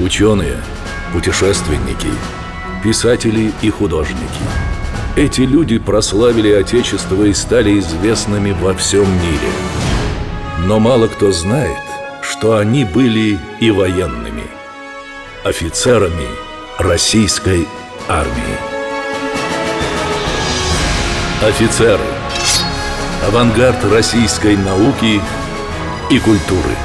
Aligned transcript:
Ученые, 0.00 0.56
путешественники, 1.12 2.08
писатели 2.84 3.52
и 3.62 3.70
художники. 3.70 4.44
Эти 5.16 5.40
люди 5.40 5.78
прославили 5.78 6.52
Отечество 6.52 7.24
и 7.24 7.34
стали 7.34 7.80
известными 7.80 8.52
во 8.52 8.74
всем 8.74 9.10
мире. 9.20 9.50
Но 10.66 10.78
мало 10.78 11.08
кто 11.08 11.32
знает, 11.32 11.82
что 12.22 12.58
они 12.58 12.84
были 12.84 13.40
и 13.58 13.72
военными, 13.72 14.44
офицерами 15.42 16.28
российской 16.78 17.66
армии. 18.08 18.58
Офицеры. 21.42 22.06
Авангард 23.26 23.84
российской 23.86 24.56
науки 24.56 25.20
и 26.08 26.18
культуры. 26.20 26.76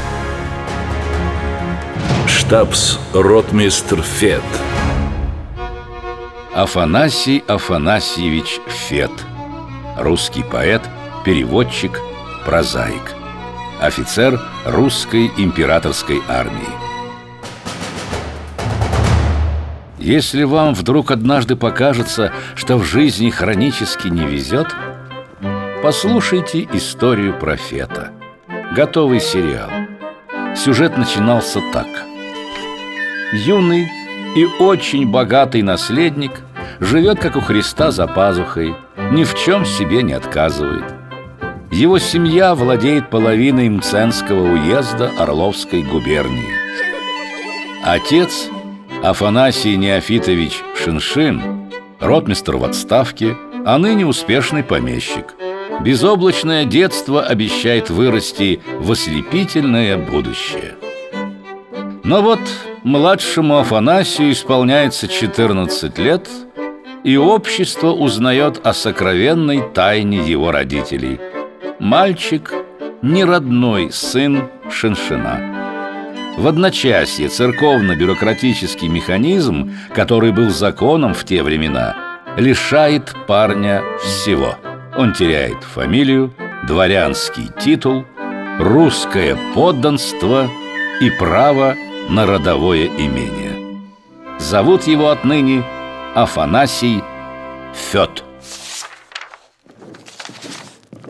Штабс-ротмистр 2.54 4.04
Фет. 4.04 4.44
Афанасий 6.54 7.44
Афанасьевич 7.48 8.60
Фет. 8.68 9.10
Русский 9.98 10.44
поэт, 10.44 10.84
переводчик, 11.26 12.00
прозаик. 12.46 13.16
Офицер 13.82 14.40
русской 14.68 15.32
императорской 15.36 16.22
армии. 16.28 16.70
Если 19.98 20.44
вам 20.44 20.76
вдруг 20.76 21.10
однажды 21.10 21.56
покажется, 21.56 22.32
что 22.54 22.78
в 22.78 22.84
жизни 22.84 23.32
хронически 23.32 24.10
не 24.10 24.28
везет, 24.28 24.68
послушайте 25.82 26.68
историю 26.72 27.34
профета. 27.40 28.12
Готовый 28.76 29.22
сериал. 29.22 29.72
Сюжет 30.56 31.00
начинался 31.00 31.60
так. 31.74 32.13
Юный 33.34 33.90
и 34.36 34.46
очень 34.60 35.10
богатый 35.10 35.64
наследник 35.64 36.44
живет, 36.80 37.20
как 37.20 37.36
у 37.36 37.42
Христа, 37.42 37.90
за 37.90 38.06
пазухой, 38.06 38.76
ни 39.12 39.24
в 39.24 39.34
чем 39.34 39.66
себе 39.66 40.04
не 40.04 40.14
отказывает. 40.14 40.84
Его 41.72 41.98
семья 41.98 42.54
владеет 42.54 43.10
половиной 43.10 43.70
Мценского 43.70 44.44
уезда 44.44 45.12
Орловской 45.18 45.82
губернии. 45.82 46.54
Отец– 47.84 48.50
Афанасий 49.04 49.78
Неофитович 49.78 50.62
Шиншин, 50.76 51.72
ротмистр 52.00 52.58
в 52.58 52.64
отставке, 52.64 53.36
а 53.66 53.80
ныне 53.80 54.06
успешный 54.06 54.62
помещик. 54.62 55.34
Безоблачное 55.82 56.66
детство 56.66 57.24
обещает 57.24 57.90
вырасти 57.90 58.62
в 58.78 58.92
ослепительное 58.92 59.98
будущее. 59.98 60.76
Но 62.04 62.22
вот 62.22 62.40
младшему 62.84 63.58
Афанасию 63.58 64.32
исполняется 64.32 65.08
14 65.08 65.98
лет, 65.98 66.30
и 67.04 67.18
общество 67.18 67.92
узнает 67.92 68.66
о 68.66 68.74
сокровенной 68.74 69.62
тайне 69.74 70.20
его 70.20 70.52
родителей. 70.52 71.20
Мальчик– 71.80 72.54
не 73.02 73.26
родной 73.26 73.92
сын 73.92 74.50
Шиншина. 74.72 75.54
В 76.38 76.48
одночасье 76.48 77.28
церковно-бюрократический 77.28 78.88
механизм, 78.88 79.74
который 79.94 80.32
был 80.32 80.50
законом 80.50 81.14
в 81.14 81.26
те 81.26 81.44
времена, 81.44 81.96
лишает 82.38 83.14
парня 83.28 83.84
всего. 84.02 84.56
Он 84.98 85.14
теряет 85.14 85.64
фамилию, 85.64 86.34
дворянский 86.66 87.50
титул, 87.60 88.06
русское 88.58 89.38
подданство 89.54 90.48
и 91.02 91.10
право 91.10 91.76
на 92.10 92.26
родовое 92.26 92.88
имение. 92.88 93.82
Зовут 94.40 94.84
его 94.84 95.10
отныне 95.10 95.64
Афанасий 96.16 97.02
Фет. 97.74 98.24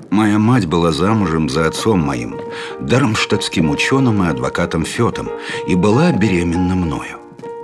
Моя 0.10 0.38
мать 0.38 0.68
была 0.68 0.92
замужем 0.92 1.50
за 1.50 1.66
отцом 1.66 2.00
моим, 2.00 2.40
дармштадтским 2.80 3.70
ученым 3.72 4.24
и 4.24 4.28
адвокатом 4.28 4.86
Фетом, 4.86 5.30
и 5.68 5.76
была 5.76 6.12
беременна 6.12 6.76
мною. 6.76 7.20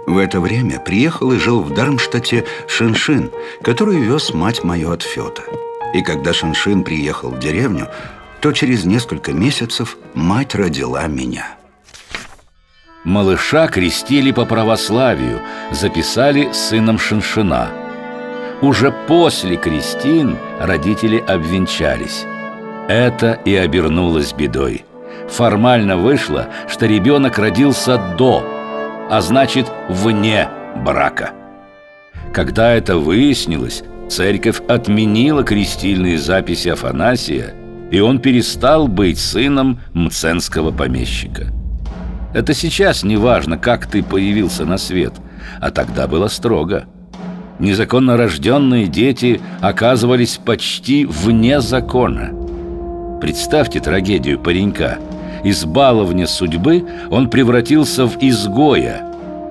В 0.07 0.17
это 0.17 0.39
время 0.39 0.79
приехал 0.79 1.31
и 1.31 1.37
жил 1.37 1.61
в 1.61 1.71
Дармштадте 1.71 2.43
Шиншин, 2.67 3.29
который 3.61 3.99
вез 3.99 4.33
мать 4.33 4.63
мою 4.63 4.91
от 4.91 5.03
Фета. 5.03 5.43
И 5.93 6.01
когда 6.01 6.33
Шиншин 6.33 6.83
приехал 6.83 7.29
в 7.29 7.39
деревню, 7.39 7.87
то 8.41 8.51
через 8.51 8.85
несколько 8.85 9.33
месяцев 9.33 9.97
мать 10.15 10.55
родила 10.55 11.05
меня. 11.05 11.58
Малыша 13.09 13.67
крестили 13.67 14.29
по 14.29 14.45
православию, 14.45 15.41
записали 15.71 16.51
сыном 16.53 16.99
Шиншина. 16.99 17.69
Уже 18.61 18.91
после 19.07 19.55
крестин 19.55 20.37
родители 20.59 21.17
обвенчались. 21.17 22.25
Это 22.87 23.31
и 23.45 23.55
обернулось 23.55 24.31
бедой. 24.33 24.85
Формально 25.27 25.97
вышло, 25.97 26.49
что 26.67 26.85
ребенок 26.85 27.39
родился 27.39 27.97
до, 28.15 28.45
а 29.09 29.21
значит, 29.21 29.65
вне 29.89 30.47
брака. 30.85 31.31
Когда 32.31 32.73
это 32.73 32.97
выяснилось, 32.97 33.81
церковь 34.07 34.61
отменила 34.67 35.43
крестильные 35.43 36.19
записи 36.19 36.69
Афанасия, 36.69 37.55
и 37.89 38.01
он 38.01 38.19
перестал 38.19 38.87
быть 38.87 39.17
сыном 39.17 39.79
мценского 39.95 40.69
помещика. 40.69 41.47
Это 42.33 42.53
сейчас 42.53 43.03
не 43.03 43.17
важно, 43.17 43.57
как 43.57 43.87
ты 43.87 44.03
появился 44.03 44.65
на 44.65 44.77
свет, 44.77 45.13
а 45.59 45.71
тогда 45.71 46.07
было 46.07 46.27
строго. 46.27 46.85
Незаконно 47.59 48.17
рожденные 48.17 48.87
дети 48.87 49.41
оказывались 49.61 50.37
почти 50.37 51.05
вне 51.05 51.59
закона– 51.59 52.31
Представьте 53.19 53.81
трагедию 53.81 54.39
паренька. 54.39 54.97
Из 55.43 55.65
баловня 55.65 56.25
судьбы 56.25 56.85
он 57.09 57.29
превратился 57.29 58.05
в 58.05 58.17
изгоя. 58.21 59.03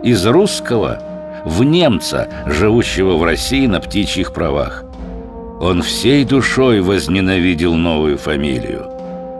Из 0.02 0.24
русского 0.24 1.02
в 1.44 1.62
немца, 1.64 2.28
живущего 2.46 3.16
в 3.16 3.24
России 3.24 3.66
на 3.66 3.80
птичьих 3.80 4.32
правах. 4.32 4.84
Он 5.60 5.82
всей 5.82 6.24
душой 6.24 6.80
возненавидел 6.80 7.74
новую 7.74 8.16
фамилию. 8.16 8.90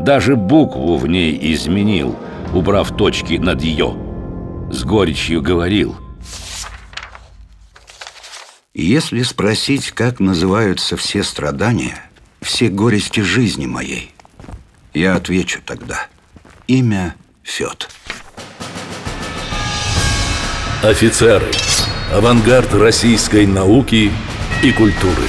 Даже 0.01 0.37
букву 0.37 0.97
в 0.97 1.07
ней 1.07 1.39
изменил, 1.55 2.17
убрав 2.55 2.97
точки 2.97 3.35
над 3.35 3.63
«ё». 3.63 3.97
С 4.71 4.85
горечью 4.85 5.43
говорил– 5.43 5.97
если 8.81 9.23
спросить, 9.23 9.91
как 9.91 10.21
называются 10.21 10.97
все 10.97 11.25
страдания, 11.25 12.01
все 12.41 12.69
горести 12.69 13.19
жизни 13.19 13.67
моей, 13.67 14.15
я 14.95 15.17
отвечу 15.17 15.61
тогда. 15.67 16.07
Имя 16.69 17.17
Фет. 17.43 17.91
Офицеры. 20.85 21.51
Авангард 22.13 22.73
российской 22.73 23.47
науки 23.47 24.13
и 24.63 24.71
культуры. 24.71 25.25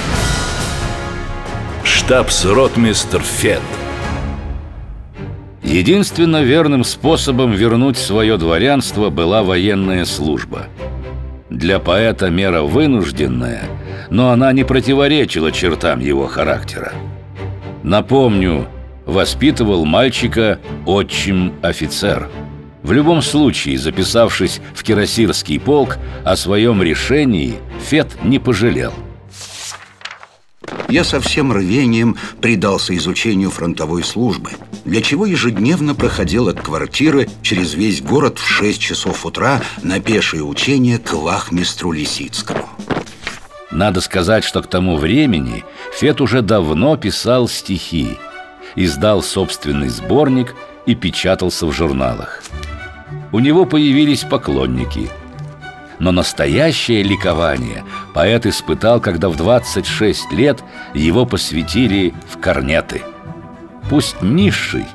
Штабс-ротмистр 1.84 3.24
Фет. 3.24 3.64
Единственно 5.70 6.42
верным 6.42 6.84
способом 6.84 7.52
вернуть 7.52 7.96
свое 7.96 8.38
дворянство 8.38 9.12
была 9.12 9.44
военная 9.44 10.04
служба. 10.06 10.66
Для 11.52 11.78
поэта 11.78 12.32
мера 12.32 12.64
вынужденная, 12.64 13.66
но 14.10 14.32
она 14.32 14.52
не 14.52 14.64
противоречила 14.64 15.52
чертам 15.52 16.00
его 16.00 16.26
характера. 16.26 16.94
Напомню, 17.84 18.66
воспитывал 19.06 19.86
мальчика 19.86 20.58
отчим-офицер. 20.88 22.30
В 22.82 22.92
любом 22.92 23.22
случае, 23.22 23.78
записавшись 23.78 24.62
в 24.74 24.82
кирасирский 24.84 25.60
полк, 25.60 26.00
о 26.26 26.36
своем 26.36 26.82
решении 26.82 27.58
Фет 27.88 28.18
не 28.24 28.40
пожалел. 28.40 28.94
Я 30.90 31.04
со 31.04 31.20
всем 31.20 31.52
рвением 31.52 32.18
предался 32.42 32.96
изучению 32.98 33.52
фронтовой 33.52 34.04
службы, 34.04 34.52
для 34.86 35.02
чего 35.02 35.26
ежедневно 35.26 35.96
проходил 35.96 36.48
от 36.48 36.62
квартиры 36.62 37.30
через 37.42 37.74
весь 37.74 38.02
город 38.02 38.40
в 38.40 38.48
6 38.48 38.80
часов 38.80 39.26
утра 39.26 39.62
на 39.84 40.00
пешее 40.00 40.44
учение 40.44 40.98
к 40.98 41.14
вахмистру 41.14 41.92
Лисицкому. 41.92 42.68
Надо 43.72 44.02
сказать, 44.02 44.44
что 44.44 44.62
к 44.62 44.68
тому 44.68 44.98
времени 44.98 45.64
Фет 45.94 46.22
уже 46.22 46.42
давно 46.42 46.98
писал 46.98 47.48
стихи– 47.48 48.18
издал 48.76 49.22
собственный 49.22 49.90
сборник 49.90 50.56
и 50.86 50.96
печатался 50.96 51.66
в 51.66 51.72
журналах. 51.72 52.44
У 53.32 53.40
него 53.40 53.66
появились 53.66 54.24
поклонники. 54.24 55.10
Но 56.00 56.12
настоящее 56.12 57.04
ликование 57.04 57.84
поэт 58.14 58.46
испытал, 58.46 59.02
когда 59.02 59.30
в 59.30 59.36
26 59.36 60.32
лет 60.32 60.64
его 60.94 61.26
посвятили 61.26 62.14
в 62.30 62.40
корнеты. 62.40 63.02
Пусть 63.90 64.22
низший, 64.22 64.86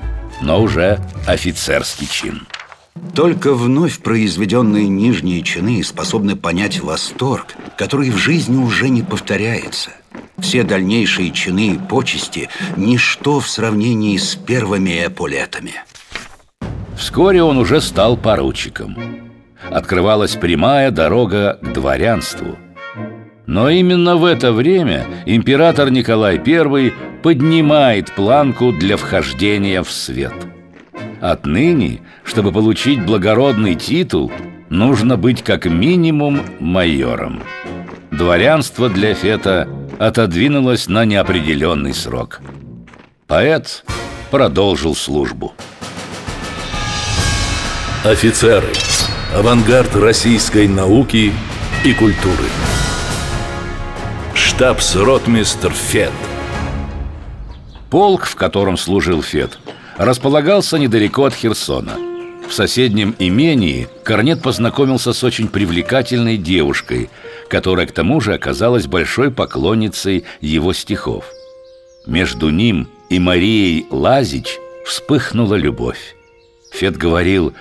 но 0.40 0.62
уже 0.62 0.98
офицерский 1.26 2.06
чин. 2.06 2.46
Только 3.14 3.54
вновь 3.54 3.98
произведенные 3.98 4.88
нижние 4.88 5.42
чины 5.42 5.82
способны 5.82 6.36
понять 6.36 6.80
восторг, 6.80 7.54
который 7.76 8.10
в 8.10 8.16
жизни 8.16 8.56
уже 8.56 8.88
не 8.88 9.02
повторяется. 9.02 9.90
Все 10.38 10.62
дальнейшие 10.62 11.30
чины 11.30 11.74
и 11.74 11.78
почести– 11.78 12.48
ничто 12.76 13.40
в 13.40 13.48
сравнении 13.48 14.16
с 14.16 14.34
первыми 14.34 15.06
эполетами. 15.06 15.74
Вскоре 16.96 17.42
он 17.42 17.58
уже 17.58 17.80
стал 17.80 18.16
поручиком. 18.16 19.23
Открывалась 19.74 20.36
прямая 20.36 20.92
дорога 20.92 21.58
к 21.60 21.72
дворянству. 21.72 22.56
Но 23.46 23.68
именно 23.68 24.14
в 24.14 24.24
это 24.24 24.52
время 24.52 25.04
император 25.26 25.90
Николай 25.90 26.38
I 26.38 26.92
поднимает 27.24 28.12
планку 28.12 28.70
для 28.70 28.96
вхождения 28.96 29.82
в 29.82 29.90
свет. 29.90 30.32
Отныне, 31.20 32.02
чтобы 32.22 32.52
получить 32.52 33.04
благородный 33.04 33.74
титул, 33.74 34.30
нужно 34.70 35.16
быть 35.16 35.42
как 35.42 35.66
минимум 35.66 36.42
майором. 36.60 37.42
Дворянство 38.12 38.88
для 38.88 39.12
Фета 39.14 39.68
отодвинулось 39.98 40.86
на 40.86 41.04
неопределенный 41.04 41.94
срок. 41.94 42.40
Поэт 43.26 43.84
продолжил 44.30 44.94
службу. 44.94 45.52
Офицеры. 48.04 48.68
Авангард 49.34 49.96
российской 49.96 50.68
науки 50.68 51.32
и 51.84 51.92
культуры. 51.94 52.44
Штабс-ротмистр 54.32 55.72
Фет. 55.72 56.12
Полк, 57.90 58.26
в 58.26 58.36
котором 58.36 58.76
служил 58.76 59.22
Фет, 59.22 59.58
располагался 59.96 60.78
недалеко 60.78 61.24
от 61.24 61.34
Херсона. 61.34 61.94
В 62.48 62.52
соседнем 62.52 63.16
имении 63.18 63.88
Корнет 64.04 64.40
познакомился 64.40 65.12
с 65.12 65.24
очень 65.24 65.48
привлекательной 65.48 66.36
девушкой, 66.36 67.10
которая 67.48 67.88
к 67.88 67.92
тому 67.92 68.20
же 68.20 68.34
оказалась 68.34 68.86
большой 68.86 69.32
поклонницей 69.32 70.22
его 70.40 70.72
стихов. 70.72 71.24
Между 72.06 72.50
ним 72.50 72.88
и 73.10 73.18
Марией 73.18 73.86
Лазич 73.90 74.60
вспыхнула 74.86 75.56
любовь. 75.56 76.14
Фет 76.72 76.96
говорил, 76.96 77.52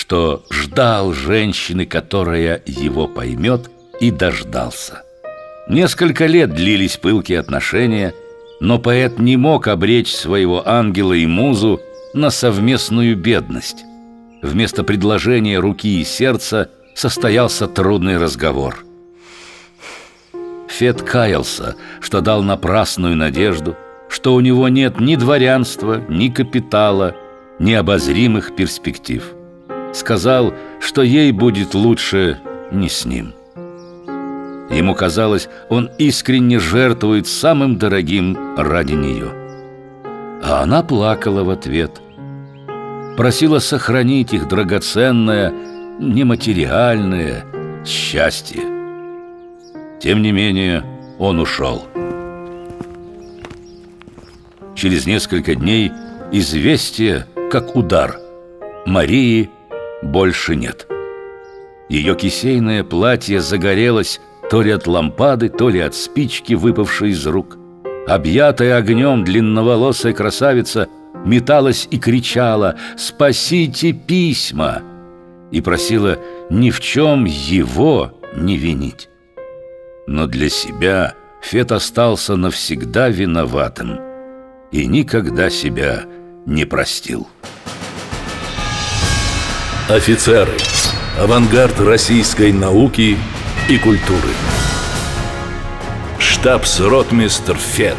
что 0.00 0.42
ждал 0.48 1.12
женщины, 1.12 1.84
которая 1.84 2.62
его 2.64 3.06
поймет, 3.06 3.70
и 4.00 4.10
дождался. 4.10 5.02
Несколько 5.68 6.24
лет 6.24 6.54
длились 6.54 6.96
пылкие 6.96 7.38
отношения, 7.38 8.14
но 8.60 8.78
поэт 8.78 9.18
не 9.18 9.36
мог 9.36 9.68
обречь 9.68 10.14
своего 10.14 10.66
ангела 10.66 11.12
и 11.12 11.26
музу 11.26 11.82
на 12.14 12.30
совместную 12.30 13.14
бедность. 13.14 13.84
Вместо 14.40 14.84
предложения 14.84 15.58
руки 15.58 16.00
и 16.00 16.04
сердца 16.04 16.70
состоялся 16.94 17.66
трудный 17.66 18.16
разговор. 18.16 18.82
Фет 20.66 21.02
каялся, 21.02 21.76
что 22.00 22.22
дал 22.22 22.42
напрасную 22.42 23.16
надежду, 23.16 23.76
что 24.08 24.32
у 24.32 24.40
него 24.40 24.66
нет 24.70 24.98
ни 24.98 25.16
дворянства, 25.16 26.02
ни 26.08 26.28
капитала, 26.28 27.14
ни 27.58 27.74
обозримых 27.74 28.56
перспектив. 28.56 29.34
Сказал, 29.92 30.54
что 30.80 31.02
ей 31.02 31.32
будет 31.32 31.74
лучше 31.74 32.38
не 32.70 32.88
с 32.88 33.04
ним. 33.04 33.34
Ему 34.70 34.94
казалось, 34.94 35.48
он 35.68 35.90
искренне 35.98 36.60
жертвует 36.60 37.26
самым 37.26 37.76
дорогим 37.76 38.56
ради 38.56 38.92
нее. 38.92 39.32
А 40.42 40.62
она 40.62 40.82
плакала 40.82 41.42
в 41.42 41.50
ответ. 41.50 42.00
Просила 43.16 43.58
сохранить 43.58 44.32
их 44.32 44.48
драгоценное, 44.48 45.52
нематериальное 45.98 47.44
счастье. 47.84 48.62
Тем 50.00 50.22
не 50.22 50.32
менее, 50.32 50.84
он 51.18 51.40
ушел. 51.40 51.84
Через 54.74 55.04
несколько 55.04 55.56
дней 55.56 55.92
известие, 56.32 57.26
как 57.50 57.76
удар. 57.76 58.18
Марии 58.86 59.50
больше 60.02 60.56
нет. 60.56 60.86
Ее 61.88 62.14
кисейное 62.14 62.84
платье 62.84 63.40
загорелось 63.40 64.20
то 64.50 64.62
ли 64.62 64.70
от 64.70 64.86
лампады, 64.86 65.48
то 65.48 65.68
ли 65.68 65.80
от 65.80 65.94
спички, 65.94 66.54
выпавшей 66.54 67.10
из 67.10 67.26
рук. 67.26 67.56
Объятая 68.06 68.76
огнем 68.76 69.24
длинноволосая 69.24 70.12
красавица 70.12 70.88
металась 71.24 71.86
и 71.90 71.98
кричала 71.98 72.76
«Спасите 72.96 73.92
письма!» 73.92 74.82
и 75.50 75.60
просила 75.60 76.18
ни 76.48 76.70
в 76.70 76.80
чем 76.80 77.24
его 77.24 78.12
не 78.36 78.56
винить. 78.56 79.08
Но 80.06 80.26
для 80.26 80.48
себя 80.48 81.14
Фет 81.42 81.72
остался 81.72 82.36
навсегда 82.36 83.08
виноватым 83.08 84.00
и 84.70 84.86
никогда 84.86 85.50
себя 85.50 86.04
не 86.46 86.64
простил. 86.64 87.28
Офицеры. 89.90 90.52
Авангард 91.18 91.80
российской 91.80 92.52
науки– 92.52 93.18
и 93.70 93.78
культуры. 93.78 94.30
Штабс-ротмистр 96.18 97.56
Фет. 97.56 97.96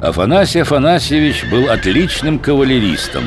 Афанасий 0.00 0.60
Афанасьевич 0.60 1.44
был 1.50 1.68
отличным 1.68 2.38
кавалеристом. 2.38 3.24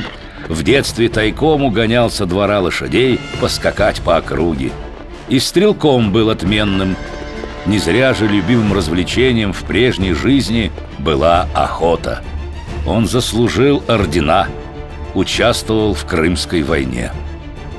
В 0.48 0.63
детстве 0.63 1.10
тайком 1.10 1.63
угонял 1.63 2.10
со 2.10 2.25
двора 2.25 2.62
лошадей 2.62 3.19
поскакать 3.42 4.01
по 4.01 4.16
округе. 4.16 4.71
И 5.28 5.39
стрелком 5.39 6.13
был 6.13 6.30
отменным. 6.30 6.95
Не 7.66 7.80
зря 7.80 8.13
же 8.13 8.28
любимым 8.28 8.74
развлечением 8.74 9.51
в 9.51 9.63
прежней 9.63 10.13
жизни 10.13 10.71
была 11.00 11.48
охота. 11.54 12.24
Он 12.88 13.07
заслужил 13.07 13.83
ордена, 13.88 14.48
участвовал 15.15 15.94
в 15.94 16.06
Крымской 16.06 16.62
войне. 16.62 17.12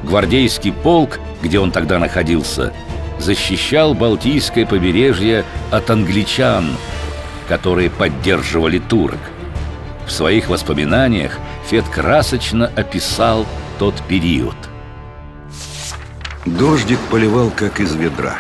Гвардейский 0.03 0.73
полк 0.73 1.21
где 1.43 1.59
он 1.59 1.71
тогда 1.71 1.99
находился, 1.99 2.73
защищал 3.19 3.95
Балтийское 3.95 4.67
побережье 4.67 5.45
от 5.71 5.91
англичан, 5.91 6.77
которые 7.49 7.91
поддерживали 7.91 8.79
турок. 8.79 9.21
В 10.07 10.13
своих 10.13 10.49
воспоминаниях 10.49 11.39
Фет 11.69 11.85
красочно 11.89 12.71
описал 12.77 13.47
тот 13.79 13.95
период. 14.09 14.57
Дождик 16.45 16.99
поливал, 17.11 17.51
как 17.51 17.81
из 17.81 17.95
ведра. 17.95 18.37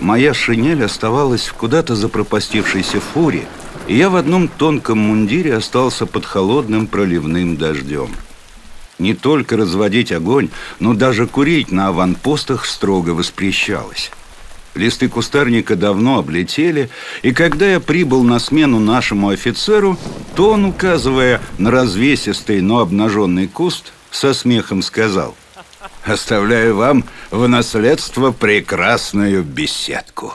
Моя 0.00 0.34
шинель 0.34 0.84
оставалась 0.84 1.46
в 1.46 1.54
куда-то 1.54 1.94
запропастившейся 1.94 3.00
фуре, 3.00 3.44
и 3.92 3.94
я 3.94 4.08
в 4.08 4.16
одном 4.16 4.48
тонком 4.48 4.98
мундире 5.00 5.54
остался 5.54 6.06
под 6.06 6.24
холодным 6.24 6.86
проливным 6.86 7.58
дождем. 7.58 8.08
Не 8.98 9.12
только 9.12 9.58
разводить 9.58 10.12
огонь, 10.12 10.48
но 10.80 10.94
даже 10.94 11.26
курить 11.26 11.70
на 11.70 11.88
аванпостах 11.88 12.64
строго 12.64 13.10
воспрещалось. 13.10 14.10
Листы 14.74 15.10
кустарника 15.10 15.76
давно 15.76 16.20
облетели, 16.20 16.88
и 17.20 17.32
когда 17.32 17.70
я 17.70 17.80
прибыл 17.80 18.22
на 18.22 18.38
смену 18.38 18.80
нашему 18.80 19.28
офицеру, 19.28 19.98
то 20.34 20.52
он, 20.52 20.64
указывая 20.64 21.42
на 21.58 21.70
развесистый, 21.70 22.62
но 22.62 22.78
обнаженный 22.78 23.46
куст, 23.46 23.92
со 24.10 24.32
смехом 24.32 24.80
сказал 24.80 25.34
«Оставляю 26.06 26.76
вам 26.76 27.04
в 27.30 27.46
наследство 27.46 28.30
прекрасную 28.32 29.42
беседку». 29.42 30.32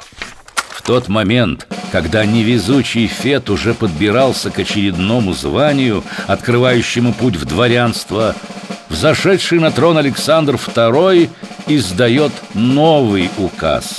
Тот 0.88 1.10
момент, 1.10 1.67
когда 1.91 2.25
невезучий 2.25 3.08
Фет 3.08 3.50
уже 3.50 3.74
подбирался 3.74 4.50
к 4.51 4.60
очередному 4.60 5.34
званию, 5.34 6.01
открывающему 6.27 7.12
путь 7.12 7.36
в 7.36 7.44
дворянство, 7.44 8.34
взошедший 8.88 9.60
на 9.60 9.70
трон 9.70 9.98
Александр 9.98 10.56
II 10.56 11.29
издает 11.67 12.32
новый 12.53 13.29
указ. 13.38 13.98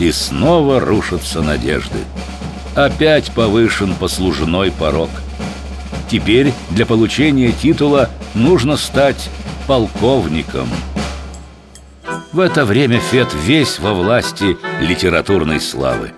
И 0.00 0.10
снова 0.10 0.80
рушатся 0.80 1.42
надежды. 1.42 1.98
Опять 2.74 3.30
повышен 3.32 3.94
послужной 3.94 4.72
порог. 4.72 5.10
Теперь 6.10 6.54
для 6.70 6.86
получения 6.86 7.52
титула 7.52 8.08
нужно 8.32 8.78
стать 8.78 9.28
полковником. 9.66 10.70
В 12.38 12.40
это 12.40 12.64
время 12.64 13.00
Фет 13.00 13.34
весь 13.34 13.80
во 13.80 13.92
власти 13.94 14.56
литературной 14.80 15.60
славы. 15.60 16.12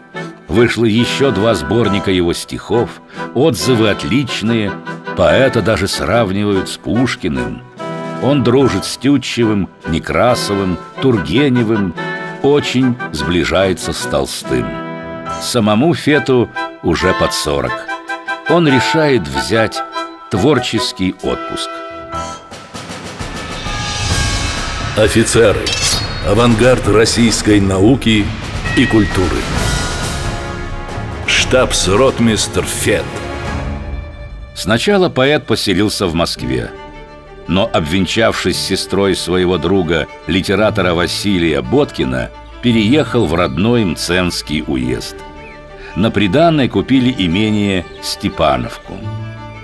Вышло 0.49 0.85
еще 0.85 1.31
два 1.31 1.55
сборника 1.55 2.11
его 2.11 2.35
стихов, 2.35 2.91
отзывы 3.33 3.89
отличные, 3.89 4.71
поэта 5.17 5.63
даже 5.63 5.89
сравнивают 5.89 6.69
с 6.69 6.77
Пушкиным– 6.77 7.63
он 8.23 8.45
дружит 8.45 8.85
с 8.85 8.99
Тютчевым, 8.99 9.71
Некрасовым, 9.87 10.77
Тургеневым, 11.01 11.95
очень 12.43 12.95
сближается 13.13 13.95
с 13.95 14.03
Толстым. 14.03 14.67
Самому 15.41 15.95
Фету 15.95 16.51
уже 16.83 17.15
под 17.15 17.33
сорок. 17.33 17.73
Он 18.51 18.69
решает 18.69 19.27
взять 19.27 19.83
творческий 20.31 21.15
отпуск. 21.23 21.71
Офицеры. 24.99 25.61
Авангард 26.27 26.87
российской 26.87 27.63
науки 27.63 28.27
и 28.77 28.85
культуры. 28.85 29.39
Штабс-ротмистр 31.27 32.63
Фет. 32.63 33.07
Сначала 34.55 35.09
поэт 35.09 35.47
поселился 35.47 36.07
в 36.07 36.13
Москве. 36.13 36.73
Но, 37.49 37.71
обвенчавшись 37.73 38.59
с 38.59 38.67
сестрой 38.67 39.17
своего 39.17 39.57
друга, 39.57 40.09
литератора 40.27 40.93
Василия 40.93 41.63
Боткина, 41.63 42.29
переехал 42.63 43.25
в 43.25 43.33
родной 43.33 43.87
Мценский 43.87 44.63
уезд. 44.67 45.17
На 45.97 46.11
приданной 46.11 46.69
купили 46.69 47.15
имение 47.17 47.87
Степановку. 48.03 48.99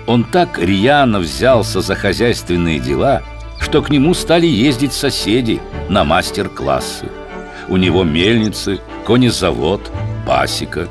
Он 0.07 0.23
так 0.23 0.57
рьяно 0.57 1.19
взялся 1.19 1.81
за 1.81 1.93
хозяйственные 1.93 2.79
дела, 2.79 3.21
что 3.59 3.81
к 3.81 3.89
нему 3.89 4.13
стали 4.13 4.47
ездить 4.47 4.93
соседи 4.93 5.61
на 5.89 6.03
мастер-классы. 6.03 7.07
У 7.67 7.77
него 7.77 8.03
мельницы, 8.03 8.79
конезавод, 9.05 9.91
пасека. 10.25 10.87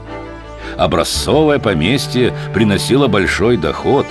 Образцовое 0.76 1.58
поместье 1.58 2.35
приносило 2.52 3.08
большой 3.08 3.56
доход, 3.56 4.06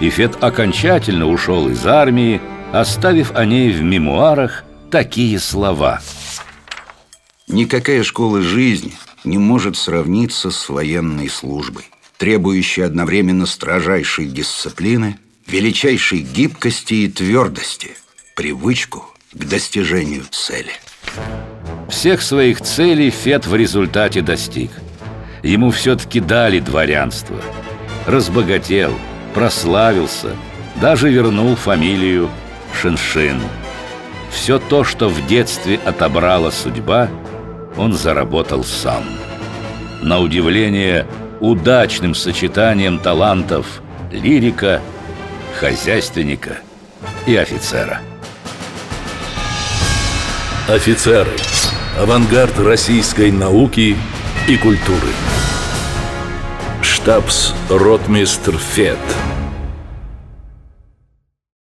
и 0.00 0.10
Фет 0.10 0.42
окончательно 0.42 1.26
ушел 1.26 1.68
из 1.68 1.86
армии, 1.86 2.40
оставив 2.72 3.34
о 3.34 3.44
ней 3.44 3.70
в 3.70 3.82
мемуарах 3.82 4.64
такие 4.90 5.38
слова. 5.38 6.00
Никакая 7.48 8.02
школа 8.02 8.42
жизни 8.42 8.92
не 9.24 9.38
может 9.38 9.76
сравниться 9.76 10.50
с 10.50 10.68
военной 10.68 11.28
службой, 11.28 11.84
требующей 12.16 12.84
одновременно 12.84 13.46
строжайшей 13.46 14.26
дисциплины, 14.26 15.18
величайшей 15.50 16.20
гибкости 16.20 16.94
и 16.94 17.08
твердости, 17.08 17.96
привычку 18.36 19.04
к 19.32 19.44
достижению 19.44 20.22
цели. 20.30 20.70
Всех 21.88 22.22
своих 22.22 22.60
целей 22.60 23.10
Фет 23.10 23.46
в 23.46 23.56
результате 23.56 24.22
достиг. 24.22 24.70
Ему 25.42 25.72
все-таки 25.72 26.20
дали 26.20 26.60
дворянство. 26.60 27.36
Разбогател, 28.06 28.92
прославился, 29.34 30.36
даже 30.80 31.10
вернул 31.10 31.56
фамилию 31.56 32.30
Шиншин. 32.80 33.40
Все 34.30 34.60
то, 34.60 34.84
что 34.84 35.08
в 35.08 35.26
детстве 35.26 35.80
отобрала 35.84 36.52
судьба, 36.52 37.08
он 37.76 37.92
заработал 37.92 38.62
сам. 38.62 39.02
На 40.00 40.20
удивление, 40.20 41.08
удачным 41.40 42.14
сочетанием 42.14 43.00
талантов 43.00 43.82
лирика, 44.12 44.80
хозяйственника 45.58 46.58
и 47.26 47.36
офицера. 47.36 48.00
Офицеры. 50.68 51.32
Авангард 51.98 52.58
российской 52.58 53.30
науки 53.30 53.96
и 54.48 54.56
культуры. 54.56 55.08
Штабс-ротмистр 56.82 58.56
Фет. 58.56 58.98